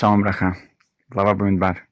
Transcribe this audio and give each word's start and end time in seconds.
Шалом 0.00 0.22
Браха, 0.22 0.56
глава 1.10 1.34
Бамидбар. 1.34 1.86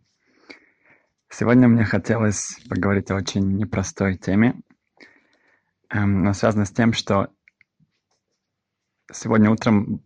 Сегодня 1.29 1.69
мне 1.69 1.85
хотелось 1.85 2.59
поговорить 2.67 3.11
о 3.11 3.17
очень 3.17 3.59
непростой 3.59 4.17
теме, 4.17 4.63
эм, 5.91 6.25
но 6.25 6.33
связано 6.33 6.65
с 6.65 6.73
тем, 6.73 6.95
что 6.95 7.29
сегодня 9.13 9.51
утром 9.51 10.03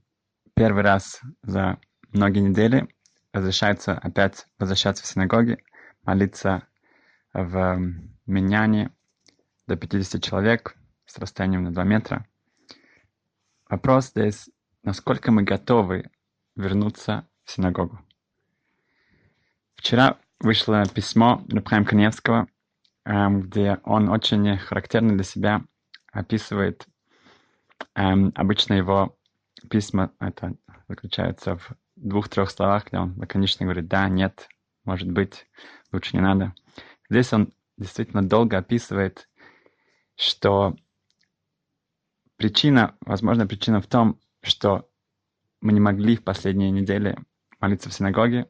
первый 0.56 0.82
раз 0.82 1.20
за 1.44 1.78
многие 2.08 2.40
недели 2.40 2.88
разрешается 3.32 3.92
опять 3.92 4.48
возвращаться 4.58 5.04
в 5.04 5.06
синагоги, 5.06 5.58
молиться 6.02 6.66
в 7.32 7.78
Миньяне 8.26 8.90
до 9.68 9.76
50 9.76 10.20
человек 10.20 10.76
с 11.06 11.18
расстоянием 11.18 11.62
на 11.62 11.72
2 11.72 11.84
метра. 11.84 12.26
Вопрос 13.68 14.08
здесь, 14.08 14.50
насколько 14.82 15.30
мы 15.30 15.44
готовы 15.44 16.10
вернуться 16.56 17.28
синагогу. 17.52 18.00
Вчера 19.74 20.18
вышло 20.40 20.84
письмо 20.86 21.44
Рабхайм 21.50 21.84
Каневского, 21.84 22.48
эм, 23.04 23.42
где 23.42 23.78
он 23.84 24.08
очень 24.08 24.56
характерно 24.58 25.14
для 25.14 25.24
себя 25.24 25.64
описывает 26.12 26.86
эм, 27.94 28.32
обычно 28.34 28.74
его 28.74 29.16
письма, 29.68 30.12
это 30.18 30.54
заключается 30.88 31.56
в 31.56 31.72
двух-трех 31.96 32.50
словах, 32.50 32.86
где 32.86 32.98
он 32.98 33.18
лаконично 33.18 33.64
говорит 33.64 33.88
«да», 33.88 34.08
«нет», 34.08 34.48
«может 34.84 35.10
быть», 35.10 35.46
«лучше 35.92 36.16
не 36.16 36.22
надо». 36.22 36.54
Здесь 37.08 37.32
он 37.32 37.52
действительно 37.76 38.22
долго 38.22 38.58
описывает, 38.58 39.28
что 40.16 40.76
причина, 42.36 42.96
возможно, 43.00 43.46
причина 43.46 43.80
в 43.80 43.86
том, 43.86 44.20
что 44.42 44.88
мы 45.60 45.72
не 45.72 45.80
могли 45.80 46.16
в 46.16 46.24
последние 46.24 46.70
недели 46.70 47.16
молиться 47.62 47.88
в 47.88 47.94
синагоге, 47.94 48.48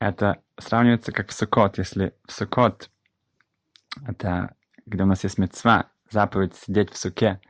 это 0.00 0.42
сравнивается 0.58 1.12
как 1.12 1.28
в 1.28 1.32
Суккот. 1.32 1.78
Если 1.78 2.12
в 2.26 2.32
Суккот, 2.32 2.90
это 4.06 4.54
где 4.84 5.02
у 5.04 5.06
нас 5.06 5.24
есть 5.24 5.38
мецва, 5.38 5.90
заповедь 6.10 6.54
сидеть 6.56 6.90
в 6.90 6.96
суке, 6.96 7.40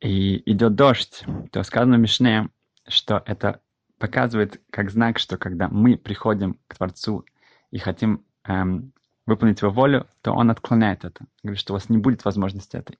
и 0.00 0.50
идет 0.50 0.74
дождь, 0.74 1.24
то 1.52 1.62
сказано 1.62 1.96
в 1.96 2.00
Мишне, 2.00 2.48
что 2.86 3.22
это 3.26 3.60
показывает 3.98 4.60
как 4.70 4.90
знак, 4.90 5.18
что 5.18 5.38
когда 5.38 5.68
мы 5.68 5.96
приходим 5.96 6.58
к 6.68 6.76
Творцу 6.76 7.24
и 7.70 7.78
хотим 7.78 8.24
эм, 8.44 8.92
выполнить 9.24 9.62
его 9.62 9.70
волю, 9.70 10.06
то 10.22 10.32
он 10.32 10.50
отклоняет 10.50 11.04
это. 11.04 11.24
Говорит, 11.42 11.60
что 11.60 11.72
у 11.72 11.76
вас 11.76 11.88
не 11.88 11.98
будет 11.98 12.24
возможности 12.24 12.76
этой. 12.76 12.98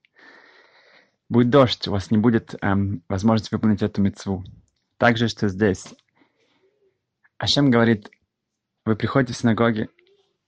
Будет 1.28 1.50
дождь, 1.50 1.86
у 1.86 1.92
вас 1.92 2.10
не 2.10 2.18
будет 2.18 2.54
эм, 2.62 3.02
возможности 3.08 3.54
выполнить 3.54 3.82
эту 3.82 4.00
мецву. 4.00 4.44
Также, 4.96 5.28
что 5.28 5.48
здесь 5.48 5.94
Ашем 7.38 7.70
говорит, 7.70 8.10
вы 8.84 8.96
приходите 8.96 9.34
в 9.34 9.36
синагоги, 9.36 9.90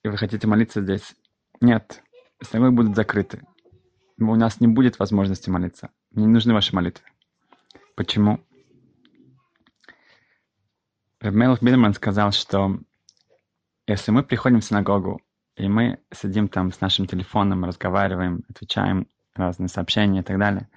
и 0.03 0.09
вы 0.09 0.17
хотите 0.17 0.47
молиться 0.47 0.81
здесь. 0.81 1.15
Нет, 1.61 2.03
синагоги 2.43 2.75
будут 2.75 2.97
закрыты. 2.97 3.43
У 4.19 4.35
нас 4.35 4.61
не 4.61 4.69
будет 4.69 4.99
возможности 4.99 5.51
молиться. 5.51 5.91
Мне 6.11 6.25
не 6.25 6.33
нужны 6.33 6.55
ваши 6.55 6.75
молитвы. 6.75 7.05
Почему? 7.95 8.41
Рабмелах 11.21 11.63
Бидерман 11.63 11.95
сказал, 11.95 12.33
что 12.33 12.79
если 13.87 14.11
мы 14.11 14.23
приходим 14.23 14.61
в 14.61 14.65
синагогу, 14.65 15.21
и 15.57 15.69
мы 15.69 15.99
сидим 16.13 16.49
там 16.49 16.73
с 16.73 16.81
нашим 16.81 17.07
телефоном, 17.07 17.65
разговариваем, 17.65 18.45
отвечаем 18.49 19.09
разные 19.35 19.69
сообщения 19.69 20.21
и 20.21 20.23
так 20.23 20.39
далее, 20.39 20.69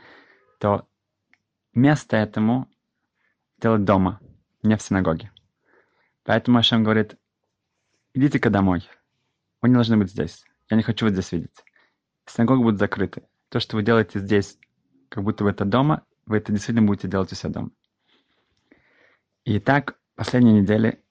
то 0.60 0.88
место 1.74 2.18
этому 2.18 2.68
делать 3.60 3.86
дома, 3.86 4.20
не 4.64 4.76
в 4.76 4.82
синагоге. 4.82 5.32
Поэтому 6.24 6.60
Ашем 6.60 6.84
говорит, 6.84 7.16
идите-ка 8.14 8.50
домой. 8.50 8.88
Вы 9.62 9.70
не 9.70 9.76
должны 9.76 9.98
быть 9.98 10.12
здесь. 10.12 10.46
Я 10.70 10.78
не 10.78 10.84
хочу 10.84 11.06
вас 11.06 11.14
здесь 11.14 11.32
видеть. 11.32 11.64
Синагоги 12.26 12.64
будут 12.64 12.80
закрыты. 12.80 13.24
То, 13.50 13.60
что 13.60 13.76
вы 13.76 13.84
делаете 13.84 14.20
здесь, 14.20 14.58
как 15.10 15.24
будто 15.24 15.44
вы 15.44 15.52
это 15.52 15.66
дома, 15.66 16.06
вы 16.26 16.38
это 16.38 16.52
действительно 16.52 16.88
будете 16.88 17.08
делать 17.08 17.32
у 17.32 17.36
себя 17.36 17.52
дома. 17.52 17.72
И 19.44 19.60
так, 19.60 19.98
последние 20.16 20.62
недели, 20.62 21.04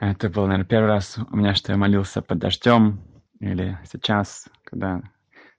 это 0.00 0.28
был, 0.28 0.46
наверное, 0.46 0.66
первый 0.66 0.86
раз 0.86 1.18
у 1.18 1.36
меня, 1.36 1.54
что 1.54 1.72
я 1.72 1.78
молился 1.78 2.22
под 2.22 2.38
дождем, 2.38 3.00
или 3.40 3.78
сейчас, 3.84 4.48
когда 4.64 5.02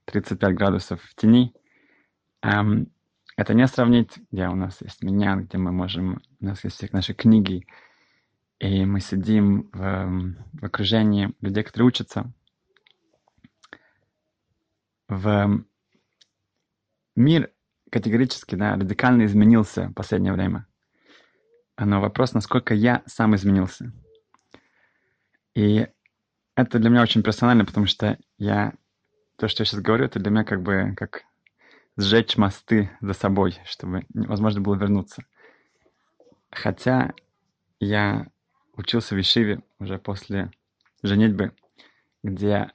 35 0.06 0.54
градусов 0.54 1.00
в 1.02 1.14
тени. 1.14 1.54
Эм, 2.42 2.90
это 3.36 3.54
не 3.54 3.66
сравнить, 3.66 4.18
где 4.30 4.48
у 4.48 4.54
нас 4.54 4.80
есть 4.82 5.02
меня, 5.02 5.36
где 5.36 5.58
мы 5.58 5.72
можем, 5.72 6.20
у 6.40 6.44
нас 6.44 6.64
есть 6.64 6.76
все 6.76 6.88
наши 6.92 7.14
книги, 7.14 7.66
и 8.58 8.84
мы 8.84 9.00
сидим 9.00 9.70
в, 9.72 10.34
в 10.60 10.64
окружении 10.64 11.34
людей, 11.40 11.62
которые 11.62 11.88
учатся. 11.88 12.32
В 15.08 15.64
мир 17.14 17.52
категорически, 17.90 18.54
да, 18.54 18.74
радикально 18.74 19.26
изменился 19.26 19.88
в 19.88 19.94
последнее 19.94 20.32
время. 20.32 20.66
Но 21.78 22.00
вопрос, 22.00 22.32
насколько 22.32 22.74
я 22.74 23.02
сам 23.06 23.34
изменился. 23.36 23.92
И 25.54 25.86
это 26.54 26.78
для 26.78 26.90
меня 26.90 27.02
очень 27.02 27.22
персонально, 27.22 27.64
потому 27.64 27.86
что 27.86 28.18
я 28.38 28.72
то, 29.36 29.48
что 29.48 29.62
я 29.62 29.66
сейчас 29.66 29.80
говорю, 29.80 30.06
это 30.06 30.18
для 30.18 30.30
меня 30.30 30.44
как 30.44 30.62
бы 30.62 30.94
как 30.96 31.24
сжечь 31.98 32.36
мосты 32.36 32.90
за 33.00 33.12
собой, 33.12 33.58
чтобы 33.64 34.06
возможно 34.14 34.60
было 34.62 34.74
вернуться. 34.74 35.24
Хотя 36.50 37.12
я 37.78 38.26
учился 38.76 39.14
в 39.14 39.20
Ишиве 39.20 39.60
уже 39.78 39.98
после 39.98 40.50
женитьбы, 41.02 41.52
где 42.22 42.70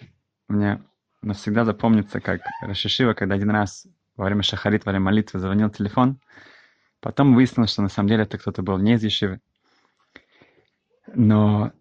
мне 0.48 0.84
навсегда 1.22 1.66
запомнится, 1.66 2.20
как 2.20 2.42
Рашишива, 2.62 3.14
когда 3.14 3.36
один 3.36 3.52
раз 3.52 3.88
во 4.16 4.26
время 4.26 4.44
шахарит, 4.44 4.86
во 4.86 4.92
время 4.92 5.06
молитвы 5.06 5.40
звонил 5.40 5.70
телефон, 5.70 6.20
потом 7.00 7.36
выяснилось, 7.36 7.72
что 7.72 7.82
на 7.82 7.90
самом 7.90 8.10
деле 8.10 8.24
это 8.24 8.38
кто-то 8.38 8.62
был 8.62 8.78
не 8.78 8.94
из 8.94 9.04
Ешивы. 9.04 9.40
Но 11.14 11.72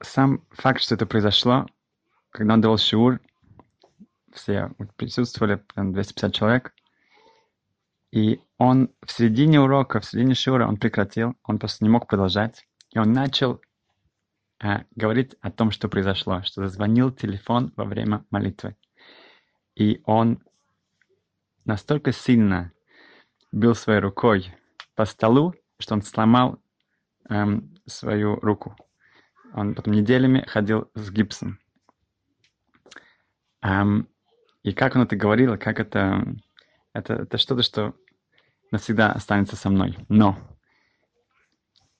сам 0.00 0.44
факт, 0.50 0.80
что 0.80 0.94
это 0.94 1.06
произошло, 1.06 1.66
когда 2.30 2.54
он 2.54 2.60
давал 2.60 2.78
шиур, 2.78 3.20
все 4.32 4.70
присутствовали, 4.96 5.62
250 5.76 6.34
человек, 6.34 6.74
и 8.10 8.40
он 8.58 8.90
в 9.04 9.12
середине 9.12 9.60
урока, 9.60 10.00
в 10.00 10.04
середине 10.04 10.34
шиура 10.34 10.66
он 10.66 10.76
прекратил, 10.76 11.34
он 11.44 11.58
просто 11.58 11.84
не 11.84 11.90
мог 11.90 12.06
продолжать. 12.06 12.66
И 12.92 12.98
он 12.98 13.12
начал 13.12 13.60
э, 14.62 14.84
говорить 14.94 15.34
о 15.40 15.50
том, 15.50 15.70
что 15.70 15.88
произошло, 15.88 16.42
что 16.42 16.62
зазвонил 16.62 17.10
телефон 17.10 17.72
во 17.76 17.84
время 17.84 18.24
молитвы. 18.30 18.76
И 19.74 20.02
он 20.04 20.42
настолько 21.64 22.12
сильно 22.12 22.72
бил 23.50 23.74
своей 23.74 24.00
рукой 24.00 24.54
по 24.94 25.04
столу, 25.06 25.54
что 25.78 25.94
он 25.94 26.02
сломал 26.02 26.62
эм, 27.28 27.74
свою 27.86 28.36
руку. 28.36 28.76
Он 29.54 29.74
потом 29.74 29.94
неделями 29.94 30.44
ходил 30.46 30.90
с 30.94 31.10
гипсом. 31.10 31.58
Эм, 33.62 34.08
и 34.62 34.72
как 34.72 34.96
он 34.96 35.02
это 35.02 35.16
говорил, 35.16 35.56
как 35.58 35.80
это... 35.80 36.24
Это, 36.94 37.14
это 37.14 37.38
что-то, 37.38 37.62
что 37.62 37.94
навсегда 38.70 39.12
останется 39.12 39.56
со 39.56 39.70
мной. 39.70 39.96
Но 40.10 40.36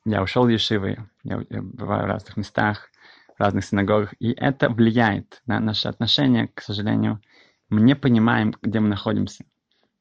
я 0.05 0.23
ушел 0.23 0.49
из 0.49 0.55
Ешивы, 0.55 1.09
я, 1.23 1.45
я 1.49 1.63
бываю 1.63 2.05
в 2.05 2.07
разных 2.07 2.37
местах, 2.37 2.91
в 3.37 3.41
разных 3.41 3.65
синагогах, 3.65 4.15
и 4.19 4.33
это 4.33 4.69
влияет 4.69 5.43
на 5.47 5.61
наши 5.61 5.89
отношения, 5.89 6.49
к 6.53 6.61
сожалению. 6.61 7.21
Мы 7.69 7.81
не 7.81 7.95
понимаем, 7.95 8.55
где 8.63 8.81
мы 8.81 8.89
находимся. 8.89 9.45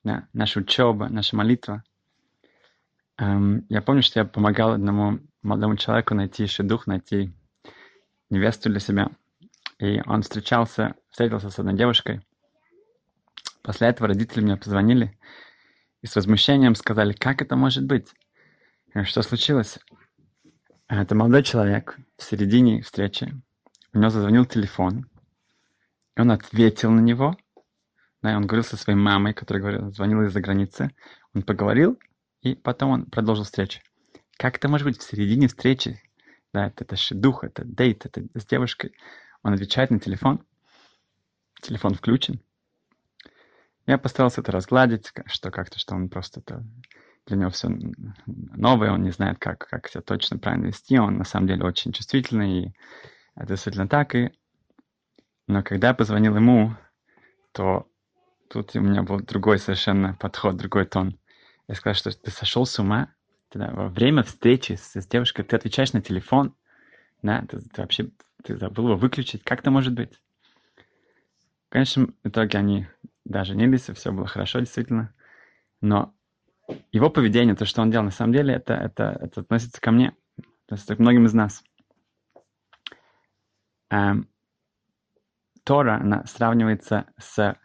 Да? 0.03 0.27
Наша 0.33 0.59
учеба, 0.59 1.07
наша 1.09 1.35
молитва. 1.35 1.83
Эм, 3.17 3.65
я 3.69 3.81
помню, 3.81 4.01
что 4.01 4.19
я 4.19 4.25
помогал 4.25 4.71
одному 4.71 5.19
молодому 5.43 5.77
человеку 5.77 6.15
найти 6.15 6.47
дух, 6.59 6.87
найти 6.87 7.33
невесту 8.29 8.69
для 8.69 8.79
себя. 8.79 9.09
И 9.77 10.01
он 10.05 10.23
встречался, 10.23 10.95
встретился 11.09 11.49
с 11.49 11.59
одной 11.59 11.75
девушкой. 11.75 12.21
После 13.61 13.87
этого 13.87 14.07
родители 14.07 14.41
мне 14.41 14.57
позвонили 14.57 15.17
и 16.01 16.07
с 16.07 16.15
возмущением 16.15 16.73
сказали, 16.75 17.13
как 17.13 17.41
это 17.41 17.55
может 17.55 17.85
быть? 17.85 18.07
Что 19.05 19.21
случилось? 19.21 19.79
Это 20.89 21.15
молодой 21.15 21.43
человек 21.43 21.97
в 22.17 22.23
середине 22.23 22.81
встречи. 22.81 23.33
У 23.93 23.97
него 23.97 24.09
зазвонил 24.09 24.45
телефон. 24.45 25.09
И 26.17 26.21
он 26.21 26.29
ответил 26.29 26.91
на 26.91 26.99
него. 26.99 27.37
Да, 28.21 28.35
он 28.35 28.45
говорил 28.45 28.65
со 28.65 28.75
своей 28.75 28.99
мамой, 28.99 29.33
которая 29.33 29.61
говорила, 29.61 29.91
звонила 29.91 30.23
из-за 30.23 30.41
границы. 30.41 30.93
Он 31.33 31.43
поговорил, 31.43 31.97
и 32.41 32.53
потом 32.53 32.91
он 32.91 33.05
продолжил 33.05 33.45
встречу. 33.45 33.79
Как 34.35 34.57
это 34.57 34.67
может 34.67 34.85
быть 34.85 34.99
в 34.99 35.03
середине 35.03 35.47
встречи? 35.47 36.03
Да, 36.51 36.67
это, 36.67 36.83
это 36.83 36.97
дух, 37.11 37.45
это 37.45 37.63
дейт, 37.63 38.05
это 38.05 38.27
с 38.37 38.45
девушкой. 38.45 38.93
Он 39.41 39.53
отвечает 39.53 39.91
на 39.91 40.01
телефон. 40.01 40.45
Телефон 41.61 41.93
включен. 41.93 42.41
Я 43.85 43.97
постарался 43.97 44.41
это 44.41 44.51
разгладить, 44.51 45.13
что 45.27 45.49
как-то, 45.49 45.79
что 45.79 45.95
он 45.95 46.09
просто 46.09 46.41
это 46.41 46.65
для 47.27 47.37
него 47.37 47.49
все 47.49 47.69
новое, 48.25 48.91
он 48.91 49.03
не 49.03 49.11
знает, 49.11 49.37
как, 49.39 49.67
как 49.69 49.87
себя 49.87 50.01
точно 50.01 50.37
правильно 50.37 50.67
вести, 50.67 50.97
он 50.97 51.17
на 51.17 51.23
самом 51.23 51.47
деле 51.47 51.63
очень 51.63 51.91
чувствительный, 51.91 52.63
и 52.63 52.73
это 53.35 53.49
действительно 53.49 53.87
так. 53.87 54.15
И... 54.15 54.31
Но 55.47 55.63
когда 55.63 55.89
я 55.89 55.93
позвонил 55.93 56.35
ему, 56.35 56.75
то 57.51 57.87
тут 58.49 58.75
у 58.75 58.81
меня 58.81 59.03
был 59.03 59.19
другой 59.19 59.59
совершенно 59.59 60.15
подход, 60.15 60.57
другой 60.57 60.85
тон. 60.85 61.17
Я 61.67 61.75
сказал, 61.75 61.95
что 61.95 62.11
ты 62.11 62.31
сошел 62.31 62.65
с 62.65 62.79
ума, 62.79 63.13
Тогда 63.51 63.69
во 63.71 63.89
время 63.89 64.23
встречи 64.23 64.73
с, 64.73 64.95
с 64.95 65.05
девушкой 65.05 65.43
ты 65.43 65.57
отвечаешь 65.57 65.91
на 65.91 66.01
телефон, 66.01 66.55
да, 67.21 67.45
ты, 67.49 67.59
ты 67.59 67.81
вообще 67.81 68.09
ты 68.43 68.57
забыл 68.57 68.85
его 68.87 68.95
выключить, 68.95 69.43
как 69.43 69.59
это 69.59 69.71
может 69.71 69.93
быть? 69.93 70.13
В 71.67 71.73
конечном 71.73 72.15
итоге 72.23 72.57
они 72.57 72.87
даже 73.25 73.55
не 73.55 73.75
все 73.75 74.11
было 74.11 74.25
хорошо 74.25 74.59
действительно, 74.59 75.13
но 75.81 76.13
его 76.91 77.09
поведение, 77.09 77.55
то, 77.55 77.65
что 77.65 77.81
он 77.81 77.91
делал, 77.91 78.05
на 78.05 78.11
самом 78.11 78.33
деле, 78.33 78.53
это, 78.53 78.73
это, 78.73 79.17
это 79.21 79.41
относится 79.41 79.79
ко 79.79 79.91
мне, 79.91 80.13
то 80.65 80.75
есть 80.75 80.85
к 80.85 80.99
многим 80.99 81.25
из 81.25 81.33
нас. 81.33 81.63
Эм, 83.89 84.27
Тора, 85.63 85.95
она 85.95 86.25
сравнивается 86.25 87.05
с 87.17 87.57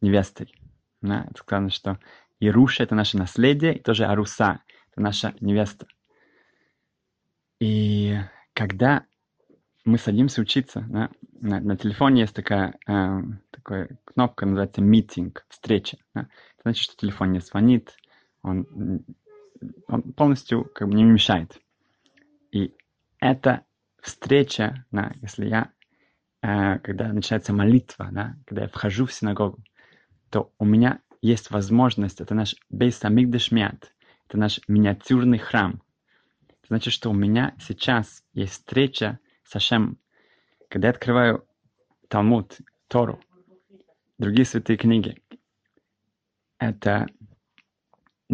невестой. 0.00 0.52
Да? 1.00 1.26
Это 1.30 1.38
сказано, 1.38 1.70
что 1.70 1.98
Ируша— 2.40 2.82
это 2.84 2.94
наше 2.94 3.18
наследие, 3.18 3.76
и 3.76 3.82
тоже 3.82 4.04
Аруса 4.04 4.60
это 4.90 5.00
наша 5.00 5.34
невеста. 5.40 5.86
И 7.60 8.18
когда 8.52 9.04
мы 9.84 9.98
садимся 9.98 10.40
учиться, 10.40 10.84
да, 10.88 11.10
на, 11.40 11.60
на 11.60 11.76
телефоне 11.76 12.22
есть 12.22 12.34
такая, 12.34 12.74
э, 12.88 13.20
такая 13.50 13.98
кнопка, 14.04 14.46
называется 14.46 14.80
«митинг», 14.80 15.44
«встреча». 15.48 15.98
Да. 16.14 16.22
Это 16.22 16.62
значит, 16.64 16.84
что 16.84 16.96
телефон 16.96 17.32
не 17.32 17.40
звонит, 17.40 17.96
он, 18.42 19.04
он 19.86 20.02
полностью 20.14 20.64
как 20.64 20.88
бы 20.88 20.94
не 20.94 21.04
мешает. 21.04 21.60
И 22.50 22.74
эта 23.20 23.64
встреча, 24.00 24.84
да, 24.90 25.12
если 25.22 25.46
я, 25.46 25.70
э, 26.42 26.78
когда 26.80 27.12
начинается 27.12 27.52
молитва, 27.52 28.08
да, 28.12 28.36
когда 28.46 28.62
я 28.62 28.68
вхожу 28.68 29.06
в 29.06 29.12
синагогу, 29.12 29.62
то 30.30 30.52
у 30.58 30.64
меня 30.64 31.00
есть 31.20 31.50
возможность, 31.50 32.20
это 32.20 32.34
наш 32.34 32.56
бейс 32.68 33.02
амигдашмят, 33.04 33.94
это 34.28 34.38
наш 34.38 34.60
миниатюрный 34.66 35.38
храм. 35.38 35.82
Это 36.48 36.66
значит, 36.68 36.92
что 36.92 37.10
у 37.10 37.14
меня 37.14 37.54
сейчас 37.60 38.24
есть 38.32 38.52
встреча 38.52 39.20
с 39.44 39.54
Ашем. 39.54 39.98
Когда 40.68 40.88
я 40.88 40.92
открываю 40.92 41.46
Талмуд, 42.08 42.58
Тору, 42.88 43.20
другие 44.18 44.44
святые 44.44 44.76
книги, 44.76 45.22
это 46.58 47.06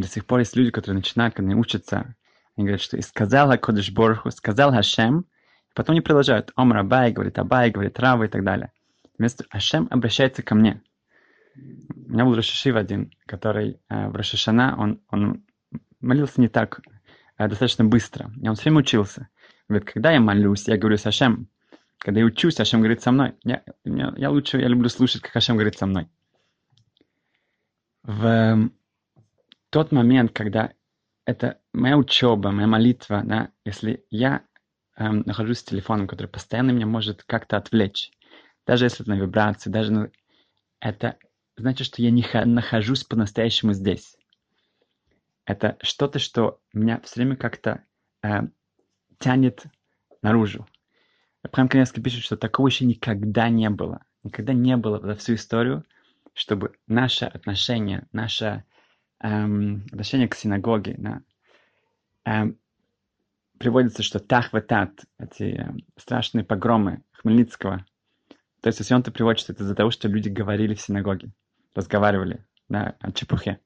до 0.01 0.09
сих 0.09 0.27
пор 0.27 0.41
есть 0.41 0.57
люди, 0.57 0.71
которые 0.71 0.97
начинают, 0.97 1.35
когда 1.35 1.51
они 1.51 1.61
учатся, 1.61 2.15
они 2.57 2.67
говорят, 2.67 2.81
что 2.81 2.97
и 2.97 3.03
сказал 3.03 3.57
Кодыш 3.59 3.91
Борху, 3.91 4.31
сказал 4.31 4.73
Хашем, 4.73 5.27
потом 5.75 5.95
они 5.95 6.01
продолжают. 6.01 6.53
Ом 6.57 6.73
Рабай 6.73 7.13
говорит 7.13 7.39
Абай, 7.39 7.71
говорит 7.71 7.99
Рава 7.99 8.25
и 8.25 8.29
так 8.29 8.45
далее. 8.45 8.73
Вместо 9.17 9.45
Ашем 9.51 9.89
обращается 9.91 10.43
ко 10.43 10.55
мне. 10.55 10.83
У 11.57 12.13
меня 12.13 12.25
был 12.25 12.35
Рашишив 12.35 12.77
один, 12.77 13.11
который 13.27 13.81
э, 13.89 14.09
в 14.09 14.15
Рашишана, 14.15 14.77
он, 14.79 15.01
он 15.11 15.45
молился 16.01 16.41
не 16.41 16.49
так 16.49 16.81
а 17.39 17.49
достаточно 17.49 17.85
быстро. 17.85 18.31
И 18.43 18.49
он 18.49 18.57
все 18.57 18.65
время 18.65 18.81
учился. 18.81 19.29
Говорит, 19.69 19.89
когда 19.91 20.11
я 20.11 20.21
молюсь, 20.21 20.67
я 20.67 20.77
говорю 20.77 20.99
с 20.99 21.07
Ашем. 21.07 21.49
Когда 21.99 22.21
я 22.21 22.27
учусь, 22.27 22.59
Ашем 22.59 22.81
говорит 22.81 23.01
со 23.01 23.13
мной. 23.13 23.35
Я, 23.45 23.63
я, 23.85 24.13
я 24.17 24.31
лучше, 24.31 24.59
я 24.59 24.67
люблю 24.67 24.89
слушать, 24.89 25.23
как 25.23 25.35
Ашем 25.37 25.57
говорит 25.57 25.79
со 25.79 25.87
мной. 25.87 26.09
В 28.03 28.71
тот 29.71 29.93
момент, 29.93 30.33
когда 30.33 30.73
это 31.25 31.59
моя 31.73 31.97
учеба, 31.97 32.51
моя 32.51 32.67
молитва, 32.67 33.23
да, 33.25 33.51
если 33.65 34.05
я 34.11 34.43
эм, 34.97 35.23
нахожусь 35.27 35.59
с 35.59 35.65
телефоном, 35.65 36.07
который 36.07 36.29
постоянно 36.29 36.71
меня 36.71 36.87
может 36.87 37.23
как-то 37.25 37.57
отвлечь, 37.57 38.11
даже 38.67 38.87
если 38.87 39.03
это 39.05 39.11
на 39.11 39.19
вибрации, 39.19 39.71
даже 39.71 39.93
на... 39.93 40.11
это 40.81 41.17
значит, 41.57 41.87
что 41.87 42.03
я 42.03 42.11
не 42.11 42.25
нахожусь 42.45 43.05
по-настоящему 43.05 43.73
здесь 43.73 44.19
это 45.49 45.79
что-то, 45.81 46.19
что 46.19 46.61
меня 46.75 47.01
все 47.01 47.21
время 47.21 47.35
как-то 47.35 47.83
э, 48.23 48.43
тянет 49.19 49.65
наружу. 50.21 50.67
Прям 51.51 51.69
Каневский 51.69 52.03
пишет, 52.03 52.23
что 52.23 52.37
такого 52.37 52.69
еще 52.69 52.85
никогда 52.85 53.49
не 53.49 53.71
было. 53.71 54.05
Никогда 54.25 54.53
не 54.53 54.77
было 54.77 55.01
за 55.01 55.15
всю 55.15 55.35
историю, 55.35 55.87
чтобы 56.35 56.75
наше 56.87 57.25
отношение, 57.25 58.07
наше 58.13 58.65
эм, 59.21 59.85
отношение 59.87 60.29
к 60.29 60.35
синагоге, 60.35 60.95
да, 60.99 61.23
эм, 62.25 62.59
приводится, 63.59 64.03
что 64.03 64.21
тахватат, 64.21 65.05
эти 65.19 65.61
э, 65.61 65.73
страшные 65.97 66.45
погромы 66.45 67.03
Хмельницкого, 67.13 67.85
то 68.61 68.69
есть 68.69 68.81
если 68.81 68.95
он-то 68.95 69.13
приводит, 69.13 69.41
что 69.41 69.53
это 69.53 69.63
из-за 69.63 69.75
того, 69.75 69.91
что 69.91 70.09
люди 70.09 70.29
говорили 70.29 70.75
в 70.75 70.81
синагоге, 70.81 71.31
разговаривали 71.75 72.45
да, 72.69 72.97
о 73.01 73.13
чепухе. 73.13 73.61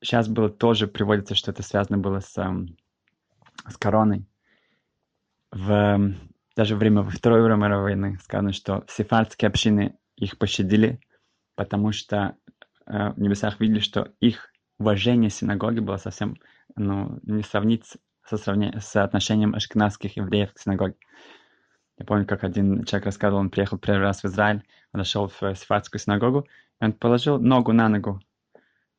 Сейчас 0.00 0.28
было 0.28 0.48
тоже 0.48 0.88
приводится, 0.88 1.34
что 1.34 1.50
это 1.50 1.62
связано 1.62 1.98
было 1.98 2.20
с, 2.20 2.36
эм, 2.38 2.76
с 3.68 3.76
короной. 3.76 4.26
В, 5.52 6.14
даже 6.56 6.74
во 6.74 6.78
время 6.78 7.02
Второй 7.04 7.42
мировой 7.56 7.82
войны 7.82 8.18
сказано, 8.22 8.52
что 8.52 8.84
сефардские 8.88 9.48
общины 9.48 9.96
их 10.16 10.38
пощадили, 10.38 11.00
потому 11.54 11.92
что 11.92 12.36
в 12.92 13.20
небесах 13.20 13.58
видели, 13.60 13.80
что 13.80 14.12
их 14.20 14.52
уважение 14.78 15.30
синагоги 15.30 15.80
было 15.80 15.96
совсем 15.96 16.36
ну, 16.76 17.18
не 17.22 17.42
сравнить 17.42 17.84
со, 18.24 18.36
сравнением, 18.36 18.80
с 18.80 18.96
отношением 18.96 19.54
ашкенадских 19.54 20.16
евреев 20.16 20.52
к 20.52 20.58
синагоге. 20.58 20.96
Я 21.98 22.04
помню, 22.04 22.26
как 22.26 22.44
один 22.44 22.84
человек 22.84 23.06
рассказывал, 23.06 23.40
он 23.40 23.50
приехал 23.50 23.78
первый 23.78 24.02
раз 24.02 24.22
в 24.22 24.26
Израиль, 24.26 24.62
он 24.92 25.00
зашел 25.00 25.28
в 25.28 25.54
сефардскую 25.54 26.00
синагогу, 26.00 26.46
и 26.80 26.84
он 26.84 26.92
положил 26.92 27.38
ногу 27.38 27.72
на 27.72 27.88
ногу 27.88 28.20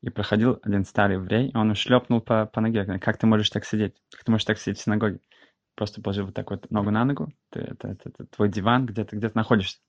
и 0.01 0.09
проходил 0.09 0.59
один 0.63 0.85
старый 0.85 1.17
еврей, 1.17 1.49
и 1.49 1.57
он 1.57 1.73
шлепнул 1.75 2.21
по, 2.21 2.45
по 2.45 2.61
ноге. 2.61 2.85
Как 2.99 3.17
ты 3.17 3.27
можешь 3.27 3.49
так 3.49 3.65
сидеть? 3.65 3.95
Как 4.11 4.23
ты 4.23 4.31
можешь 4.31 4.45
так 4.45 4.57
сидеть 4.57 4.79
в 4.79 4.83
синагоге? 4.83 5.19
Просто 5.75 6.01
положил 6.01 6.25
вот 6.25 6.35
так 6.35 6.51
вот 6.51 6.69
ногу 6.71 6.91
на 6.91 7.03
ногу. 7.03 7.31
Ты, 7.49 7.61
это, 7.61 7.89
это, 7.89 8.09
это 8.09 8.25
твой 8.25 8.49
диван, 8.49 8.85
где 8.85 9.03
ты 9.05 9.17
где 9.17 9.29
ты 9.29 9.37
находишься. 9.37 9.79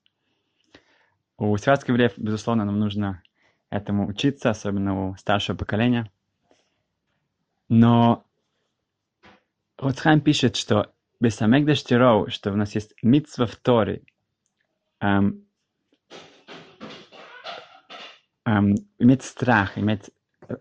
У 1.37 1.55
светских 1.57 1.89
евреев, 1.89 2.13
безусловно, 2.17 2.65
нам 2.65 2.79
нужно 2.79 3.21
этому 3.69 4.07
учиться, 4.07 4.49
особенно 4.49 5.09
у 5.09 5.15
старшего 5.15 5.57
поколения. 5.57 6.09
Но 7.67 8.25
Роцхайм 9.77 10.21
пишет, 10.21 10.55
что 10.55 10.93
Бесамегдаш 11.19 11.83
Тироу, 11.83 12.29
что 12.29 12.51
у 12.51 12.55
нас 12.55 12.75
есть 12.75 12.93
митцва 13.01 13.45
в 13.45 13.55
Торе, 13.55 14.03
эм, 14.99 15.45
эм, 18.45 18.75
иметь 18.99 19.23
страх, 19.23 19.77
иметь 19.77 20.11
э, 20.47 20.55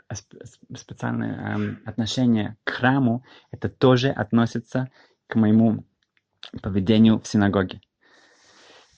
специальное 0.74 1.54
эм, 1.54 1.82
отношение 1.84 2.56
к 2.64 2.70
храму, 2.70 3.24
это 3.50 3.68
тоже 3.68 4.10
относится 4.10 4.90
к 5.26 5.36
моему 5.36 5.84
поведению 6.62 7.20
в 7.20 7.26
синагоге. 7.26 7.80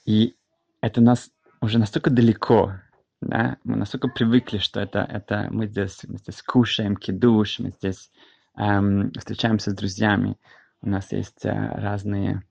И 0.05 0.37
это 0.81 1.01
у 1.01 1.05
нас 1.05 1.31
уже 1.61 1.79
настолько 1.79 2.11
далеко, 2.11 2.75
да, 3.21 3.57
мы 3.65 3.77
настолько 3.77 4.09
привыкли, 4.09 4.59
что 4.59 4.81
это, 4.81 5.01
это 5.01 5.49
мы 5.51 5.67
здесь, 5.67 6.01
мы 6.07 6.19
здесь 6.19 6.43
кушаем 6.43 6.97
кидуш, 6.97 7.59
мы 7.59 7.71
здесь 7.71 8.11
эм, 8.57 9.11
встречаемся 9.13 9.71
с 9.71 9.75
друзьями, 9.75 10.37
у 10.83 10.89
нас 10.89 11.13
есть 11.13 11.45
э, 11.45 11.51
разные, 11.51 12.43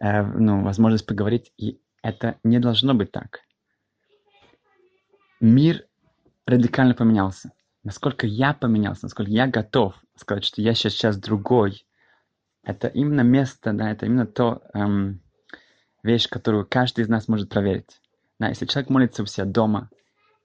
э, 0.00 0.22
ну, 0.22 0.62
возможность 0.62 1.06
поговорить, 1.06 1.52
и 1.58 1.78
это 2.02 2.38
не 2.44 2.58
должно 2.58 2.94
быть 2.94 3.12
так 3.12 3.40
мир 5.40 5.84
радикально 6.46 6.94
поменялся. 6.94 7.52
Насколько 7.82 8.26
я 8.26 8.52
поменялся, 8.52 9.04
насколько 9.04 9.30
я 9.30 9.46
готов 9.46 9.94
сказать, 10.16 10.44
что 10.44 10.60
я 10.60 10.74
сейчас, 10.74 10.94
сейчас 10.94 11.18
другой. 11.18 11.86
Это 12.62 12.88
именно 12.88 13.20
место, 13.20 13.72
да, 13.72 13.90
это 13.90 14.06
именно 14.06 14.26
то 14.26 14.62
эм, 14.74 15.20
вещь, 16.02 16.28
которую 16.28 16.66
каждый 16.68 17.02
из 17.02 17.08
нас 17.08 17.28
может 17.28 17.48
проверить. 17.48 18.00
Да, 18.40 18.48
если 18.48 18.66
человек 18.66 18.90
молится 18.90 19.22
у 19.22 19.26
себя 19.26 19.44
дома, 19.44 19.88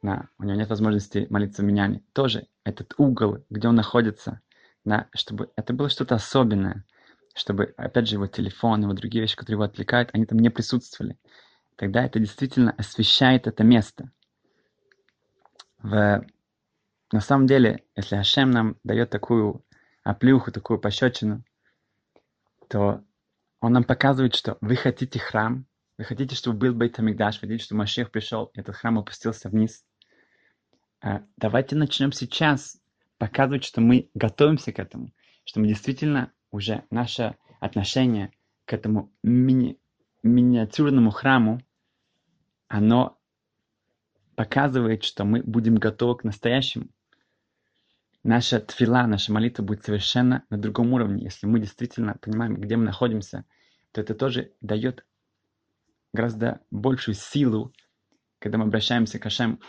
да, 0.02 0.30
у 0.40 0.44
него 0.44 0.56
нет 0.56 0.70
возможности 0.70 1.28
молиться 1.30 1.62
в 1.62 1.66
меняне, 1.66 2.04
тоже 2.14 2.48
этот 2.64 2.94
угол, 2.98 3.44
где 3.50 3.68
он 3.68 3.76
находится, 3.76 4.42
да, 4.84 5.08
чтобы 5.14 5.52
это 5.56 5.74
было 5.74 5.90
что-то 5.90 6.16
особенное, 6.16 6.86
чтобы, 7.36 7.74
опять 7.78 8.08
же, 8.08 8.16
его 8.16 8.28
телефон, 8.28 8.84
его 8.84 8.94
другие 8.94 9.22
вещи, 9.22 9.36
которые 9.36 9.56
его 9.56 9.64
отвлекают, 9.64 10.10
они 10.14 10.26
там 10.26 10.40
не 10.40 10.50
присутствовали. 10.50 11.18
Тогда 11.76 12.04
это 12.04 12.20
действительно 12.20 12.72
освещает 12.78 13.48
это 13.48 13.64
место. 13.64 14.12
В... 15.80 16.26
На 17.12 17.20
самом 17.20 17.46
деле, 17.46 17.84
если 17.96 18.16
Ашем 18.16 18.52
нам 18.52 18.78
дает 18.84 19.10
такую 19.10 19.66
оплюху, 20.04 20.52
такую 20.52 20.80
пощечину, 20.80 21.44
то 22.68 23.04
он 23.60 23.74
нам 23.74 23.84
показывает, 23.84 24.36
что 24.36 24.58
вы 24.62 24.76
хотите 24.76 25.20
храм, 25.20 25.66
вы 25.98 26.06
хотите, 26.06 26.36
чтобы 26.36 26.58
был 26.58 26.74
Бейт 26.74 26.98
Амигдаш, 27.00 27.36
вы 27.36 27.42
хотите, 27.42 27.64
чтобы 27.64 27.80
Машех 27.80 28.12
пришел, 28.12 28.50
этот 28.56 28.76
храм 28.76 28.98
опустился 29.00 29.50
вниз. 29.50 29.84
А 31.02 31.24
давайте 31.36 31.76
начнем 31.76 32.12
сейчас 32.12 32.80
показывает, 33.18 33.64
что 33.64 33.82
мы 33.82 34.10
готовимся 34.14 34.72
к 34.72 34.80
этому, 34.80 35.12
что 35.44 35.60
мы 35.60 35.68
действительно 35.68 36.32
уже 36.52 36.84
наше 36.92 37.36
отношение 37.60 38.32
к 38.66 38.74
этому 38.74 39.12
мини 39.24 39.80
миниатюрному 40.24 41.10
храму, 41.10 41.62
оно 42.68 43.20
показывает, 44.36 45.04
что 45.04 45.26
мы 45.26 45.42
будем 45.42 45.76
готовы 45.76 46.18
к 46.18 46.24
настоящему. 46.24 46.90
Наша 48.24 48.60
твила, 48.60 49.08
наша 49.08 49.34
молитва 49.34 49.64
будет 49.64 49.84
совершенно 49.84 50.46
на 50.52 50.58
другом 50.58 50.94
уровне. 50.94 51.24
Если 51.24 51.48
мы 51.48 51.60
действительно 51.60 52.16
понимаем, 52.22 52.56
где 52.56 52.78
мы 52.78 52.86
находимся, 52.86 53.46
то 53.92 54.02
это 54.02 54.14
тоже 54.14 54.52
дает 54.62 55.06
гораздо 56.14 56.62
большую 56.70 57.16
силу, 57.16 57.74
когда 58.38 58.60
мы 58.60 58.66
обращаемся 58.66 59.18
к 59.18 59.26
Ашем. 59.26 59.60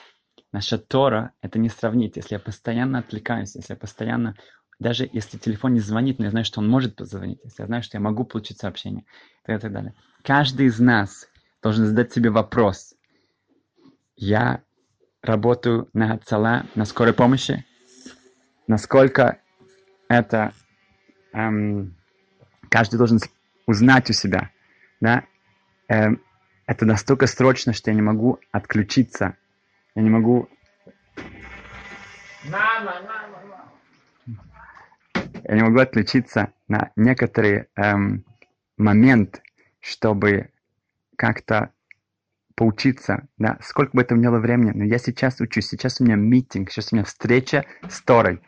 Наша 0.52 0.78
Тора— 0.78 1.32
это 1.40 1.59
не 1.59 1.68
сравнить. 1.68 2.16
Если 2.16 2.35
я 2.35 2.38
постоянно 2.38 2.99
отвлекаюсь, 2.99 3.54
если 3.56 3.73
я 3.73 3.76
постоянно 3.76 4.37
даже 4.82 5.09
если 5.12 5.38
телефон 5.38 5.75
не 5.75 5.80
звонит, 5.80 6.18
но 6.18 6.26
я 6.26 6.30
знаю, 6.30 6.44
что 6.44 6.61
он 6.61 6.68
может 6.68 6.97
позвонить, 6.97 7.38
если 7.44 7.62
я 7.62 7.66
знаю, 7.66 7.82
что 7.82 7.97
я 7.97 8.00
могу 8.00 8.25
получить 8.25 8.59
сообщение, 8.59 9.04
и 9.47 9.56
так 9.56 9.73
далее. 9.73 9.94
Каждый 10.23 10.66
из 10.66 10.78
нас 10.78 11.28
должен 11.62 11.87
задать 11.87 12.12
себе 12.12 12.30
вопрос. 12.30 12.94
Я 14.16 14.62
работаю 15.23 15.88
на 15.92 16.18
ЦАЛА, 16.18 16.66
на 16.75 16.85
скорой 16.85 17.14
помощи. 17.14 17.64
Насколько 18.66 19.38
это 20.09 20.52
эм, 21.32 21.94
каждый 22.68 22.97
должен 22.97 23.18
узнать 23.66 24.11
у 24.11 24.12
себя. 24.12 24.50
Да? 25.00 25.25
Эм, 25.88 26.21
это 26.66 26.87
настолько 26.87 27.26
срочно, 27.26 27.73
что 27.73 27.90
я 27.90 27.94
не 27.94 28.02
могу 28.02 28.40
отключиться. 28.50 29.37
Я 29.94 30.02
не 30.02 30.11
могу... 30.11 30.49
Мама, 32.44 33.00
мама, 33.06 33.38
мама 33.49 33.72
я 35.44 35.56
не 35.56 35.62
могу 35.62 35.78
отключиться 35.78 36.52
на 36.68 36.92
некоторый 36.96 37.66
эм, 37.76 38.25
момент, 38.76 39.42
чтобы 39.80 40.50
как-то 41.16 41.72
поучиться, 42.54 43.28
да, 43.38 43.58
сколько 43.62 43.96
бы 43.96 44.02
это 44.02 44.14
мне 44.14 44.28
было 44.28 44.38
времени, 44.38 44.70
но 44.70 44.84
я 44.84 44.99
сейчас 44.99 45.40
учусь, 45.40 45.68
сейчас 45.68 46.00
у 46.00 46.04
меня 46.04 46.16
митинг, 46.16 46.70
сейчас 46.70 46.92
у 46.92 46.96
меня 46.96 47.04
встреча 47.04 47.64
с 47.88 48.00
Торой. 48.02 48.40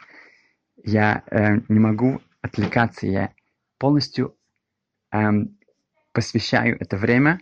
Я 0.84 1.24
э, 1.30 1.60
не 1.68 1.80
могу 1.80 2.20
отвлекаться, 2.42 3.06
я 3.06 3.30
полностью 3.78 4.36
эм, 5.10 5.58
посвящаю 6.12 6.76
это 6.78 6.96
время 6.96 7.40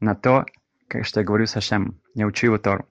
на 0.00 0.14
то, 0.14 0.44
как, 0.88 1.04
что 1.04 1.20
я 1.20 1.26
говорю 1.26 1.46
с 1.46 1.56
Ашем. 1.56 2.00
Я 2.14 2.26
учу 2.26 2.46
его 2.46 2.58
Тору. 2.58 2.86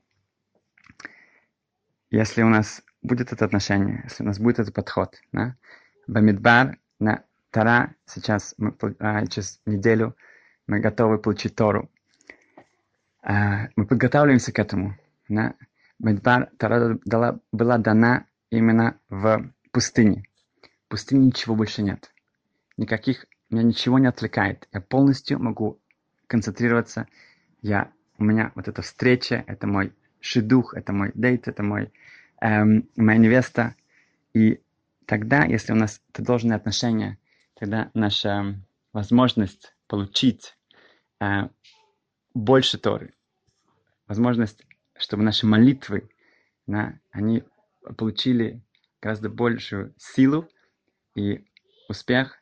Если 2.13 2.43
у 2.43 2.47
нас 2.47 2.83
будет 3.01 3.33
это 3.33 3.43
отношение, 3.43 4.01
если 4.03 4.21
у 4.21 4.27
нас 4.27 4.37
будет 4.37 4.59
этот 4.59 4.75
подход, 4.75 5.19
да, 5.31 5.55
Бамидбар 6.05 6.77
на 6.99 7.23
Тара. 7.49 7.95
Сейчас 8.05 8.53
мы, 8.59 8.75
а, 8.99 9.25
через 9.25 9.59
неделю 9.65 10.15
мы 10.67 10.79
готовы 10.79 11.17
получить 11.17 11.55
Тору. 11.55 11.89
А, 13.23 13.67
мы 13.75 13.87
подготавливаемся 13.87 14.51
к 14.51 14.59
этому. 14.59 14.95
Да? 15.27 15.55
Бамидбар 15.97 16.51
Тара 16.59 16.99
дала, 17.03 17.39
была 17.51 17.79
дана 17.79 18.27
именно 18.51 18.95
в 19.09 19.51
пустыне. 19.71 20.25
В 20.85 20.89
пустыне 20.89 21.25
ничего 21.25 21.55
больше 21.55 21.81
нет. 21.81 22.13
Никаких, 22.77 23.25
меня 23.49 23.63
ничего 23.63 23.97
не 23.97 24.05
отвлекает. 24.05 24.67
Я 24.71 24.81
полностью 24.81 25.39
могу 25.39 25.79
концентрироваться. 26.27 27.07
Я, 27.63 27.91
у 28.19 28.23
меня 28.23 28.51
вот 28.53 28.67
эта 28.67 28.83
встреча, 28.83 29.43
это 29.47 29.65
мой 29.65 29.93
шедух, 30.23 30.73
это 30.73 30.93
мой 30.93 31.11
дейт, 31.13 31.47
это 31.47 31.63
мой, 31.63 31.91
эм, 32.41 32.89
моя 32.95 33.17
невеста. 33.19 33.75
И 34.33 34.61
тогда, 35.05 35.43
если 35.43 35.73
у 35.73 35.75
нас 35.75 36.01
это 36.09 36.23
должное 36.23 36.55
отношение, 36.55 37.17
тогда 37.55 37.91
наша 37.93 38.55
возможность 38.93 39.75
получить 39.87 40.57
э, 41.19 41.49
больше 42.33 42.77
Торы, 42.77 43.13
возможность, 44.07 44.65
чтобы 44.97 45.23
наши 45.23 45.45
молитвы, 45.45 46.09
да, 46.67 46.97
они 47.11 47.43
получили 47.97 48.61
гораздо 49.01 49.29
большую 49.29 49.93
силу 49.97 50.47
и 51.15 51.45
успех, 51.89 52.39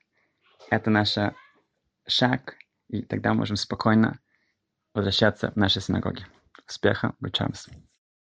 это 0.70 0.92
наш 0.92 1.16
шаг, 2.06 2.56
и 2.90 3.02
тогда 3.02 3.34
можем 3.34 3.56
спокойно 3.56 4.20
возвращаться 4.94 5.52
в 5.52 5.56
наши 5.56 5.82
синагоги. 5.82 6.28
спяха 6.68 7.12
гъчами 7.24 7.56
си. 7.56 7.72